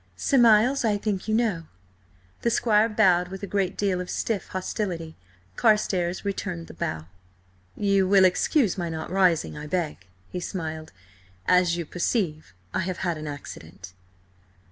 Sir 0.15 0.39
Miles 0.39 0.83
I 0.83 0.97
think 0.97 1.27
you 1.27 1.35
know?" 1.35 1.65
The 2.41 2.49
squire 2.49 2.89
bowed 2.89 3.27
with 3.27 3.43
a 3.43 3.45
great 3.45 3.77
deal 3.77 4.01
of 4.01 4.09
stiff 4.09 4.47
hostility. 4.47 5.15
Carstares 5.55 6.25
returned 6.25 6.65
the 6.65 6.73
bow. 6.73 7.05
"You 7.77 8.07
will 8.07 8.25
excuse 8.25 8.79
my 8.79 8.89
not 8.89 9.11
rising, 9.11 9.55
I 9.55 9.67
beg," 9.67 10.07
he 10.31 10.39
smiled. 10.39 10.91
"As 11.47 11.77
you 11.77 11.85
perceive–I 11.85 12.79
have 12.79 12.97
had 13.05 13.19
an 13.19 13.27
accident." 13.27 13.93